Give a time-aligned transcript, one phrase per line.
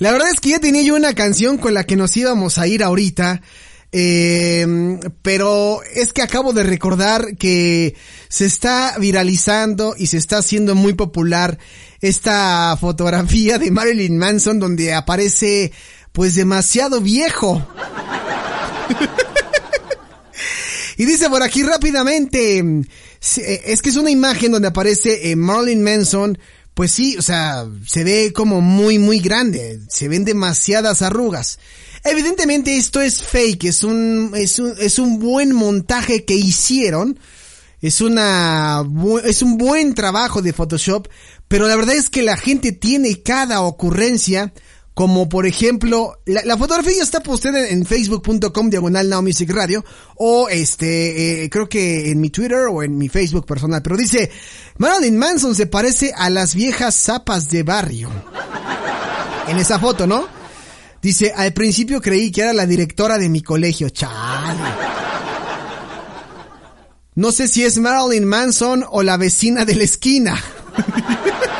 [0.00, 2.68] La verdad es que ya tenía yo una canción con la que nos íbamos a
[2.68, 3.42] ir ahorita.
[3.90, 4.64] Eh,
[5.22, 7.96] pero es que acabo de recordar que
[8.28, 11.58] se está viralizando y se está haciendo muy popular
[12.00, 15.72] esta fotografía de Marilyn Manson donde aparece
[16.12, 17.66] pues demasiado viejo.
[20.96, 22.62] y dice por aquí rápidamente,
[23.20, 26.38] es que es una imagen donde aparece eh, Marilyn Manson
[26.78, 31.58] pues sí, o sea, se ve como muy, muy grande, se ven demasiadas arrugas.
[32.04, 37.18] Evidentemente esto es fake, es un, es un, es un buen montaje que hicieron,
[37.80, 38.84] es una,
[39.24, 41.08] es un buen trabajo de Photoshop,
[41.48, 44.52] pero la verdad es que la gente tiene cada ocurrencia
[44.98, 49.84] como por ejemplo, la, fotografía está posteada en facebook.com diagonal now music radio
[50.16, 54.28] o este, eh, creo que en mi Twitter o en mi Facebook personal, pero dice,
[54.76, 58.10] Marilyn Manson se parece a las viejas zapas de barrio.
[59.46, 60.26] En esa foto, ¿no?
[61.00, 64.58] Dice, al principio creí que era la directora de mi colegio, chale.
[67.14, 70.42] No sé si es Marilyn Manson o la vecina de la esquina.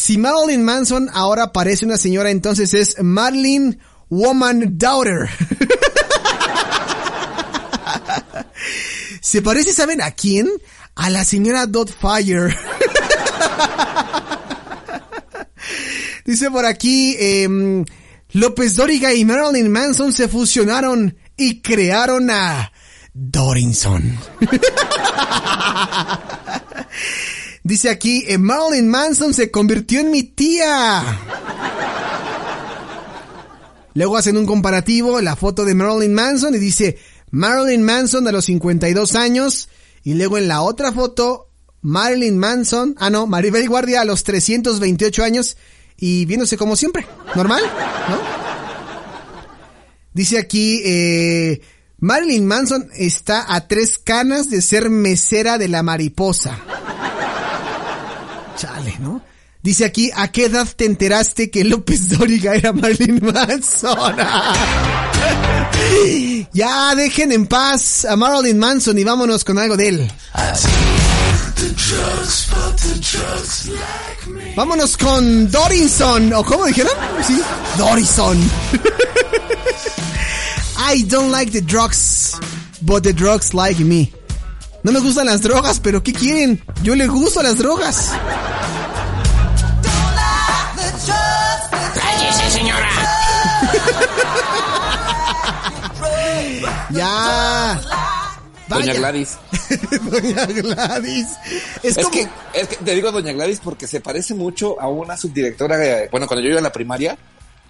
[0.00, 5.28] Si Marilyn Manson ahora parece una señora, entonces es Marilyn Woman Daughter.
[9.20, 10.48] Se parece, ¿saben a quién?
[10.94, 11.66] A la señora
[12.00, 12.54] Fire.
[16.24, 17.84] Dice por aquí, eh,
[18.30, 22.70] López Dóriga y Marilyn Manson se fusionaron y crearon a
[23.12, 24.16] Dorinson.
[27.68, 31.04] Dice aquí, eh, Marilyn Manson se convirtió en mi tía.
[33.92, 36.96] Luego hacen un comparativo, la foto de Marilyn Manson y dice
[37.30, 39.68] Marilyn Manson a los 52 años
[40.02, 41.50] y luego en la otra foto
[41.82, 45.58] Marilyn Manson, ah no, Maribel Guardia a los 328 años
[45.98, 47.62] y viéndose como siempre, normal,
[48.08, 48.18] ¿no?
[50.14, 51.60] Dice aquí, eh,
[51.98, 56.58] Marilyn Manson está a tres canas de ser mesera de la mariposa.
[58.58, 59.22] Chale, ¿no?
[59.62, 64.16] Dice aquí, ¿a qué edad te enteraste que López Dóriga era Marilyn Manson?
[66.52, 70.12] ya, dejen en paz a Marilyn Manson y vámonos con algo de él.
[74.56, 76.92] Vámonos con Dorinson, ¿o cómo dijeron?
[77.26, 77.40] Sí,
[77.76, 78.38] Dorison.
[80.78, 82.38] I don't like the drugs,
[82.82, 84.12] but the drugs like me.
[84.82, 86.62] No me gustan las drogas, pero ¿qué quieren?
[86.82, 88.12] Yo le gusto las drogas.
[91.94, 92.90] ¡Cállese, señora!
[96.90, 97.80] ya.
[98.68, 99.38] Doña Gladys.
[100.10, 101.26] Doña Gladys.
[101.82, 105.76] Es, que, es que te digo Doña Gladys porque se parece mucho a una subdirectora,
[106.10, 107.18] bueno, cuando yo iba a la primaria,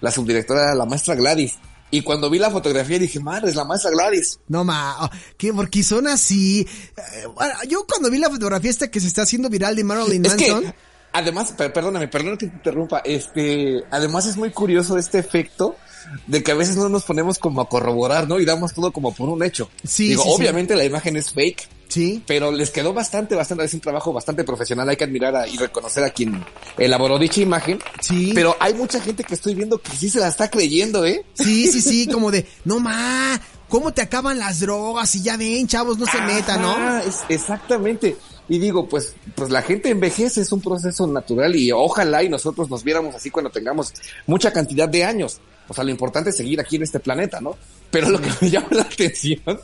[0.01, 1.57] la subdirectora era la maestra Gladys.
[1.91, 4.39] Y cuando vi la fotografía dije, madre, es la maestra Gladys.
[4.47, 5.53] No, ma, oh, ¿qué?
[5.53, 6.67] Porque son así.
[6.97, 10.73] Eh, yo cuando vi la fotografía esta que se está haciendo viral de Marilyn Manson.
[11.11, 12.99] además, perdóname, perdóname que te interrumpa.
[12.99, 15.75] Este, además es muy curioso este efecto
[16.27, 18.39] de que a veces no nos ponemos como a corroborar, ¿no?
[18.39, 19.69] Y damos todo como por un hecho.
[19.83, 20.09] Sí.
[20.09, 21.67] Digo, obviamente la imagen es fake.
[21.89, 22.23] Sí.
[22.25, 24.87] Pero les quedó bastante, bastante, es un trabajo bastante profesional.
[24.87, 26.45] Hay que admirar y reconocer a quien
[26.77, 27.79] elaboró dicha imagen.
[27.99, 28.31] Sí.
[28.33, 31.25] Pero hay mucha gente que estoy viendo que sí se la está creyendo, ¿eh?
[31.33, 35.13] Sí, sí, sí, como de, no ma, ¿cómo te acaban las drogas?
[35.15, 36.75] Y ya ven, chavos, no se metan, ¿no?
[36.77, 38.15] Ah, exactamente.
[38.47, 42.69] Y digo, pues, pues la gente envejece, es un proceso natural y ojalá y nosotros
[42.69, 43.93] nos viéramos así cuando tengamos
[44.25, 45.39] mucha cantidad de años.
[45.67, 47.55] O sea, lo importante es seguir aquí en este planeta, ¿no?
[47.91, 49.59] Pero lo que me llama la atención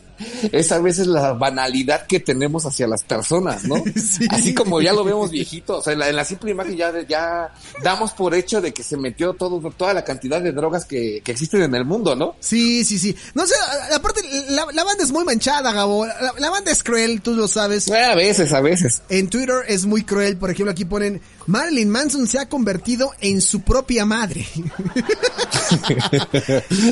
[0.51, 3.75] es a veces la banalidad que tenemos hacia las personas, ¿no?
[4.29, 7.53] Así como ya lo vemos viejito, o sea, en la, simple imagen ya, ya
[7.83, 11.31] damos por hecho de que se metió todo, toda la cantidad de drogas que, que
[11.31, 12.35] existen en el mundo, ¿no?
[12.39, 13.15] Sí, sí, sí.
[13.33, 13.55] No sé,
[13.93, 16.05] aparte, la, la banda es muy manchada, Gabo.
[16.05, 17.89] La, banda es cruel, tú lo sabes.
[17.91, 19.01] A veces, a veces.
[19.09, 23.41] En Twitter es muy cruel, por ejemplo, aquí ponen, Marilyn Manson se ha convertido en
[23.41, 24.47] su propia madre.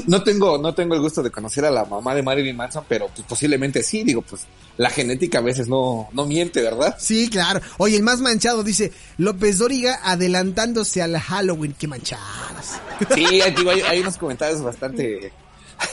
[0.07, 3.07] no tengo, no tengo el gusto de conocer a la mamá de Marilyn Manson, pero
[3.07, 4.43] pues, posiblemente sí, digo, pues
[4.77, 6.95] la genética a veces no, no miente, ¿verdad?
[6.99, 7.61] Sí, claro.
[7.77, 12.79] Oye, el más manchado dice, López Dóriga adelantándose al Halloween, qué manchadas.
[13.13, 15.31] Sí, hay, hay unos comentarios bastante,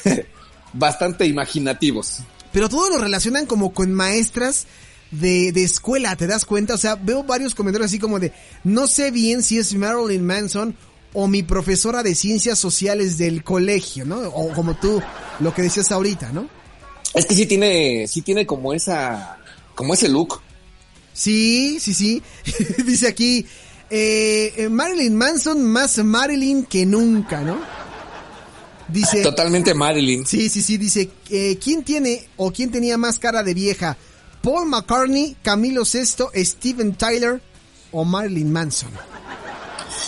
[0.73, 2.19] bastante imaginativos.
[2.53, 4.67] Pero todos lo relacionan como con maestras
[5.11, 6.75] de, de, escuela, ¿te das cuenta?
[6.75, 8.33] O sea, veo varios comentarios así como de,
[8.65, 10.77] no sé bien si es Marilyn Manson
[11.13, 14.21] o mi profesora de ciencias sociales del colegio, ¿no?
[14.21, 15.03] O como tú,
[15.41, 16.49] lo que decías ahorita, ¿no?
[17.15, 19.39] Es que sí tiene, sí tiene como esa,
[19.75, 20.41] como ese look.
[21.13, 22.23] Sí, sí, sí.
[22.85, 23.47] Dice aquí,
[23.91, 27.59] eh, Marilyn Manson más Marilyn que nunca, ¿no?
[28.89, 29.23] Dice.
[29.23, 30.27] Totalmente Marilyn.
[30.27, 30.77] Sí, sí, sí.
[30.77, 33.97] Dice, eh, ¿quién tiene o quién tenía más cara de vieja?
[34.43, 37.43] Paul McCartney, Camilo Sesto, Steven Tyler
[37.93, 38.91] o Marilyn Manson.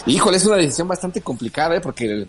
[0.07, 1.81] Híjole, es una decisión bastante complicada, ¿eh?
[1.81, 2.27] porque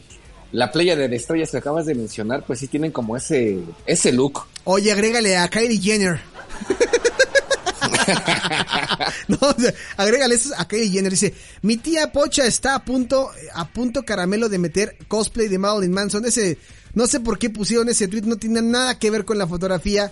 [0.51, 4.45] la playa de estrellas que acabas de mencionar, pues sí tienen como ese, ese look.
[4.65, 6.21] Oye, agrégale a Kylie Jenner.
[9.27, 9.37] no,
[9.97, 11.11] agrégale eso a Kylie Jenner.
[11.11, 11.33] Dice,
[11.63, 16.23] mi tía Pocha está a punto, a punto caramelo de meter cosplay de Marilyn Manson.
[16.25, 16.59] Ese,
[16.93, 20.11] no sé por qué pusieron ese tweet, no tiene nada que ver con la fotografía.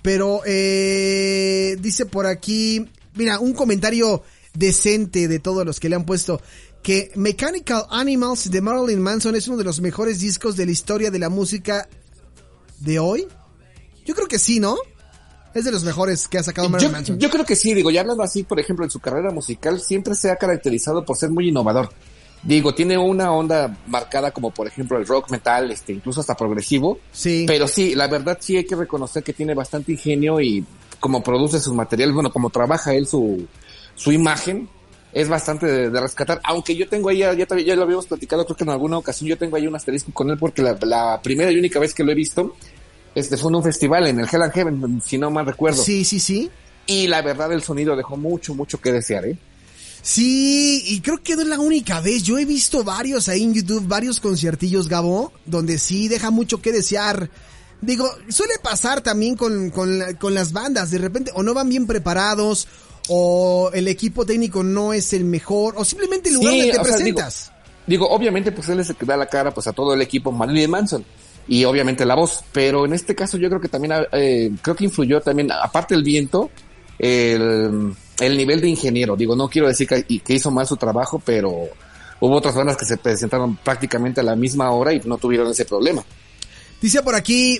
[0.00, 4.22] Pero, eh, dice por aquí, mira, un comentario
[4.54, 6.40] decente de todos los que le han puesto
[6.82, 11.10] que Mechanical Animals de Marilyn Manson es uno de los mejores discos de la historia
[11.10, 11.88] de la música
[12.80, 13.26] de hoy.
[14.04, 14.76] Yo creo que sí, ¿no?
[15.54, 17.18] Es de los mejores que ha sacado Marilyn yo, Manson.
[17.18, 20.14] Yo creo que sí, digo, ya hablando así, por ejemplo, en su carrera musical, siempre
[20.14, 21.90] se ha caracterizado por ser muy innovador.
[22.42, 26.98] Digo, tiene una onda marcada como por ejemplo el rock metal, este, incluso hasta progresivo.
[27.12, 27.44] Sí.
[27.46, 30.64] Pero sí, la verdad sí hay que reconocer que tiene bastante ingenio y
[30.98, 33.46] como produce sus materiales, bueno, como trabaja él su,
[33.94, 34.68] su imagen,
[35.12, 36.40] es bastante de, de rescatar.
[36.44, 39.28] Aunque yo tengo ahí, ya, ya, ya, lo habíamos platicado, creo que en alguna ocasión
[39.28, 42.04] yo tengo ahí un asterisco con él porque la, la primera y única vez que
[42.04, 42.56] lo he visto,
[43.14, 45.82] este fue en un festival en el Hell and Heaven, si no mal recuerdo.
[45.82, 46.50] Sí, sí, sí.
[46.86, 49.38] Y la verdad el sonido dejó mucho, mucho que desear, ¿eh?
[50.04, 52.24] Sí, y creo que no es la única vez.
[52.24, 56.72] Yo he visto varios ahí en YouTube, varios conciertillos, Gabo, donde sí deja mucho que
[56.72, 57.30] desear.
[57.80, 61.86] Digo, suele pasar también con, con, con las bandas, de repente o no van bien
[61.86, 62.66] preparados,
[63.08, 66.74] o el equipo técnico no es el mejor, o simplemente el lugar Sí, donde te
[66.74, 67.52] sea, presentas.
[67.86, 70.30] Digo, obviamente, pues él es el que da la cara pues a todo el equipo
[70.30, 71.04] Marilyn Manson
[71.48, 74.84] y obviamente la voz, pero en este caso yo creo que también eh, creo que
[74.84, 76.50] influyó también aparte del viento
[76.98, 79.16] el, el nivel de ingeniero.
[79.16, 81.50] Digo, no quiero decir que, que hizo mal su trabajo, pero
[82.20, 85.64] hubo otras bandas que se presentaron prácticamente a la misma hora y no tuvieron ese
[85.64, 86.04] problema.
[86.80, 87.58] Dice por aquí,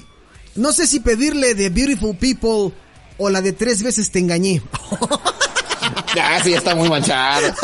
[0.55, 2.73] no sé si pedirle de Beautiful People
[3.19, 4.63] o la de tres veces te engañé.
[6.15, 7.55] Ya, sí, está muy manchado.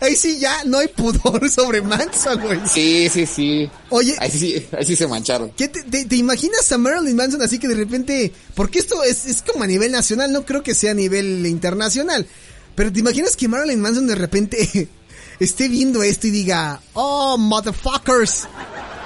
[0.00, 2.60] Ahí sí ya no hay pudor sobre Manson, güey.
[2.66, 3.70] Sí, sí, sí.
[3.90, 5.50] Oye, ahí sí, ahí sí se mancharon.
[5.56, 9.26] ¿qué te, te, te, imaginas a Marilyn Manson así que de repente, porque esto es,
[9.26, 12.26] es como a nivel nacional, no creo que sea a nivel internacional,
[12.74, 14.88] pero te imaginas que Marilyn Manson de repente
[15.40, 18.46] esté viendo esto y diga, oh, motherfuckers,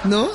[0.03, 0.29] ¿no?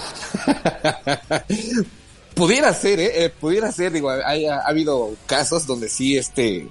[2.35, 3.25] pudiera ser, ¿eh?
[3.25, 6.69] eh pudiera ser, digo, ha, ha habido casos donde sí, este,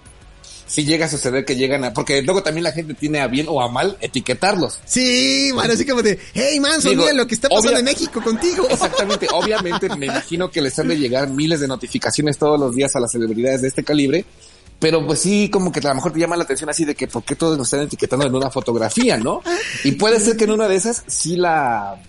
[0.67, 3.47] sí llega a suceder que llegan a, porque luego también la gente tiene a bien
[3.49, 4.79] o a mal etiquetarlos.
[4.85, 7.85] Sí, bueno, así como de, hey Manson, Digo, mira lo que está pasando obvia, en
[7.85, 8.67] México contigo.
[8.69, 12.95] Exactamente, obviamente me imagino que les han de llegar miles de notificaciones todos los días
[12.95, 14.25] a las celebridades de este calibre,
[14.79, 17.07] pero pues sí, como que a lo mejor te llama la atención así de que
[17.07, 19.41] por qué todos nos están etiquetando en una fotografía, ¿no?
[19.83, 21.99] Y puede ser que en una de esas sí la,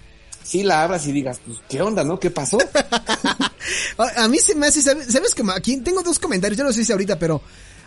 [0.42, 2.18] sí la abras y digas, pues, ¿qué onda, no?
[2.20, 2.58] ¿Qué pasó?
[4.16, 6.84] a mí se me hace, ¿sabes, sabes que aquí tengo dos comentarios, yo no sé
[6.84, 7.40] si ahorita, pero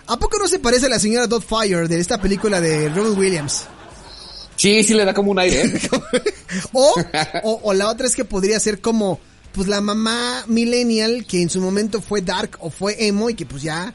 [0.07, 3.65] ¿A poco no se parece a la señora Fire de esta película de Robin Williams?
[4.55, 5.63] Sí, sí le da como un aire.
[5.63, 5.81] ¿eh?
[6.73, 6.93] o,
[7.43, 9.19] o, o, la otra es que podría ser como,
[9.53, 13.45] pues la mamá millennial que en su momento fue dark o fue emo y que
[13.45, 13.93] pues ya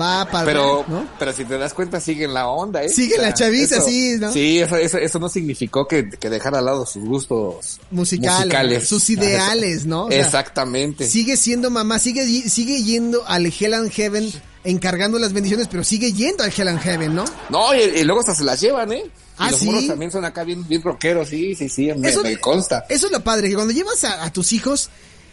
[0.00, 0.44] va para...
[0.44, 1.08] Pero, ¿no?
[1.18, 2.88] pero si te das cuenta sigue en la onda, ¿eh?
[2.88, 4.32] Sigue o sea, la chaviza, eso, sí, ¿no?
[4.32, 8.88] Sí, eso, eso, eso no significó que, que dejara al lado sus gustos musicales, musicales.
[8.88, 10.06] sus ideales, ¿no?
[10.06, 11.06] O sea, Exactamente.
[11.06, 14.32] Sigue siendo mamá, sigue, sigue yendo al Hell and Heaven
[14.64, 17.24] encargando las bendiciones, pero sigue yendo al Hell and Heaven, ¿no?
[17.48, 19.04] No, y, y luego hasta se las llevan, ¿eh?
[19.38, 19.88] Ah, y los ¿sí?
[19.88, 22.84] también son acá bien, bien rockeros, sí, sí, sí, me, eso, me consta.
[22.88, 24.90] Eso es lo padre, que cuando llevas a, a tus hijos,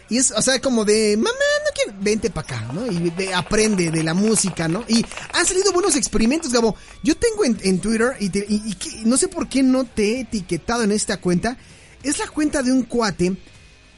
[0.08, 1.30] y es, o sea, como de, mamá,
[1.64, 2.86] no quiero, vente para acá, ¿no?
[2.86, 4.84] Y de, aprende de la música, ¿no?
[4.86, 6.76] Y han salido buenos experimentos, Gabo.
[7.02, 10.20] Yo tengo en, en Twitter, y, te, y, no sé por qué no te he
[10.20, 11.56] etiquetado en esta cuenta,
[12.04, 13.36] es la cuenta de un cuate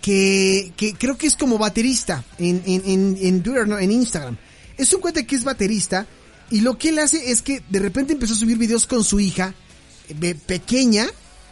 [0.01, 3.79] que, que creo que es como baterista en, en, en, en Twitter, ¿no?
[3.79, 4.39] En Instagram.
[4.79, 6.07] Es un cuate que es baterista,
[6.51, 9.21] y lo que él hace es que de repente empezó a subir videos con su
[9.21, 9.55] hija,
[10.09, 11.07] eh, pequeña,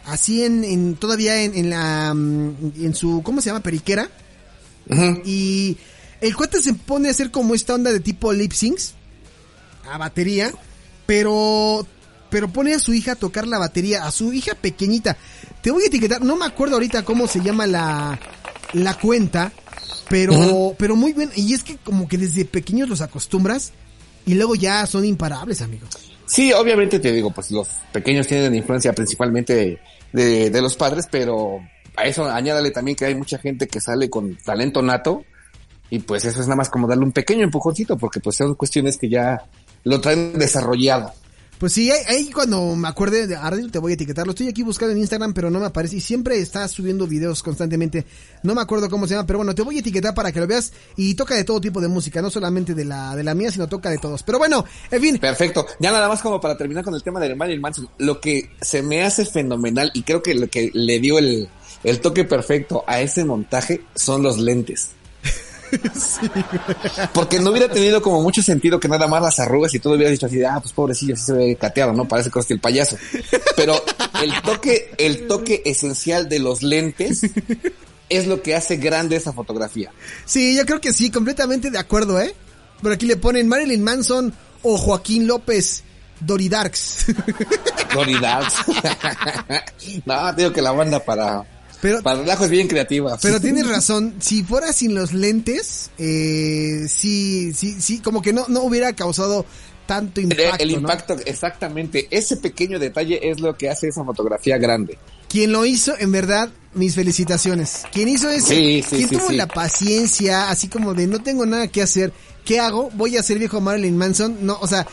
[0.05, 3.61] así en, en todavía en, en la, en su, ¿cómo se llama?
[3.61, 4.09] Periquera.
[4.89, 5.21] Uh -huh.
[5.25, 5.77] Y
[6.21, 8.93] el cuate se pone a hacer como esta onda de tipo lip syncs
[9.91, 10.51] a batería,
[11.05, 11.85] pero
[12.29, 15.15] pero pone a su hija a tocar la batería, a su hija pequeñita.
[15.61, 18.19] Te voy a etiquetar, no me acuerdo ahorita cómo se llama la
[18.73, 19.51] la cuenta,
[20.09, 20.75] pero uh -huh.
[20.77, 23.73] pero muy bien y es que como que desde pequeños los acostumbras
[24.25, 25.87] y luego ya son imparables, amigo.
[26.25, 29.79] Sí, obviamente te digo, pues los pequeños tienen influencia principalmente de,
[30.11, 31.59] de, de los padres, pero
[31.95, 35.23] a eso añádale también que hay mucha gente que sale con talento nato
[35.89, 38.97] y pues eso es nada más como darle un pequeño empujoncito porque pues son cuestiones
[38.97, 39.45] que ya
[39.83, 41.13] lo traen desarrollado.
[41.59, 44.25] Pues sí, ahí, ahí cuando me acuerde de Ardil te voy a etiquetar.
[44.25, 45.97] Lo estoy aquí buscando en Instagram, pero no me aparece.
[45.97, 48.05] Y siempre está subiendo videos constantemente.
[48.43, 50.45] No me acuerdo cómo se llama, pero bueno, te voy a etiquetar para que lo
[50.45, 50.71] veas.
[50.95, 53.67] Y toca de todo tipo de música, no solamente de la, de la mía, sino
[53.67, 54.21] toca de todos.
[54.21, 55.17] Pero bueno, en fin.
[55.17, 55.65] Perfecto.
[55.79, 57.89] Ya nada más como para terminar con el tema de Marilyn Manson.
[57.97, 61.49] Lo que se me hace fenomenal y creo que lo que le dio el,
[61.83, 64.89] el toque perfecto a ese montaje son los lentes.
[65.93, 66.29] Sí.
[67.13, 70.11] Porque no hubiera tenido como mucho sentido que nada más las arrugas y todo hubiera
[70.11, 72.07] dicho así, ah, pues pobrecillo, así se ve cateado, ¿no?
[72.07, 72.97] Parece que el payaso.
[73.55, 73.75] Pero
[74.21, 77.21] el toque, el toque esencial de los lentes
[78.09, 79.91] es lo que hace grande esa fotografía.
[80.25, 82.33] Sí, yo creo que sí, completamente de acuerdo, ¿eh?
[82.81, 85.83] Por aquí le ponen Marilyn Manson o Joaquín López.
[86.19, 87.05] Doridarks.
[87.93, 88.55] Doridarks.
[90.05, 91.45] no, digo que la banda para
[91.81, 93.17] pero, para relajo es bien creativa.
[93.21, 98.45] Pero tienes razón, si fuera sin los lentes, eh, sí, sí, sí, como que no,
[98.47, 99.45] no hubiera causado
[99.87, 100.63] tanto impacto.
[100.63, 102.07] El, impacto, exactamente.
[102.11, 104.99] Ese pequeño detalle es lo que hace esa fotografía grande.
[105.29, 107.83] Quien lo hizo, en verdad, mis felicitaciones.
[107.91, 111.67] Quien hizo eso, sí, sí, quien tuvo la paciencia, así como de no tengo nada
[111.67, 112.13] que hacer,
[112.45, 112.89] ¿qué hago?
[112.93, 114.37] Voy a ser viejo Marilyn Manson.
[114.41, 114.85] No, o sea,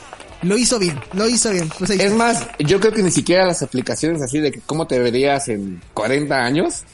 [0.44, 1.70] lo hizo bien, lo hizo bien.
[1.78, 5.48] Pues es más, yo creo que ni siquiera las aplicaciones así de cómo te verías
[5.48, 6.84] en 40 años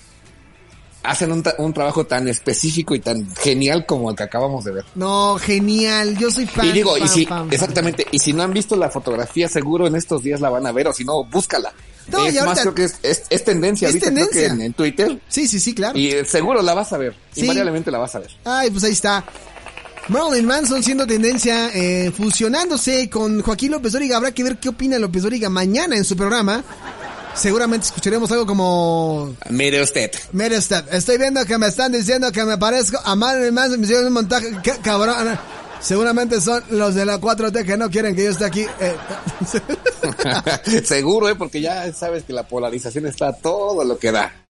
[1.02, 4.85] hacen un, un, trabajo tan específico y tan genial como el que acabamos de ver.
[4.95, 6.66] No, genial, yo soy fan.
[6.66, 10.23] Y digo, y si, exactamente, y si no han visto la fotografía, seguro en estos
[10.23, 11.73] días la van a ver, o si no, búscala.
[12.09, 14.49] No, es más, creo que es, es, tendencia ahorita, tendencia.
[14.49, 15.21] creo que en, Twitter.
[15.28, 15.97] Sí, sí, sí, claro.
[15.97, 18.30] Y seguro la vas a ver, invariablemente la vas a ver.
[18.45, 19.25] Ay, pues ahí está.
[20.09, 24.16] Marilyn Manson siendo tendencia, eh, fusionándose con Joaquín López Dóriga.
[24.16, 26.64] Habrá que ver qué opina López Dóriga mañana en su programa.
[27.35, 29.35] Seguramente escucharemos algo como...
[29.50, 30.11] Mire usted.
[30.33, 30.85] Mire usted.
[30.92, 33.78] Estoy viendo que me están diciendo que me parezco a Marilyn Manson.
[33.80, 34.49] Me hicieron un montaje.
[34.62, 35.38] ¿Qué cabrón?
[35.80, 38.66] Seguramente son los de la 4T que no quieren que yo esté aquí.
[38.80, 38.97] Eh.
[40.85, 41.35] Seguro, ¿eh?
[41.37, 44.45] Porque ya sabes que la polarización está todo lo que da.